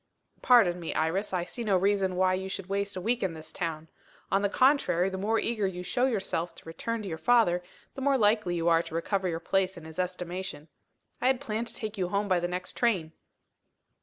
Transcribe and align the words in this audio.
"Pardon 0.41 0.79
me, 0.79 0.95
Iris, 0.95 1.31
I 1.31 1.43
see 1.43 1.63
no 1.63 1.77
reason 1.77 2.15
why 2.15 2.33
you 2.33 2.49
should 2.49 2.65
waste 2.65 2.95
a 2.95 2.99
week 3.01 3.21
in 3.21 3.35
this 3.35 3.51
town. 3.51 3.87
On 4.31 4.41
the 4.41 4.49
contrary, 4.49 5.11
the 5.11 5.17
more 5.19 5.37
eager 5.39 5.67
you 5.67 5.83
show 5.83 6.07
yourself 6.07 6.55
to 6.55 6.65
return 6.65 7.03
to 7.03 7.07
your 7.07 7.19
father, 7.19 7.61
the 7.93 8.01
more 8.01 8.17
likely 8.17 8.55
you 8.55 8.67
are 8.67 8.81
to 8.81 8.95
recover 8.95 9.27
your 9.27 9.39
place 9.39 9.77
in 9.77 9.85
his 9.85 9.99
estimation. 9.99 10.69
I 11.21 11.27
had 11.27 11.39
planned 11.39 11.67
to 11.67 11.75
take 11.75 11.99
you 11.99 12.07
home 12.09 12.27
by 12.27 12.39
the 12.39 12.47
next 12.47 12.73
train." 12.75 13.11